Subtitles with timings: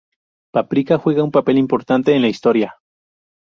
[0.51, 2.75] Paprika juega un papel muy importante en la historia.